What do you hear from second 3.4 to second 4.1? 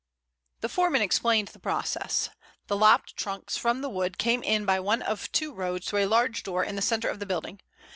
from the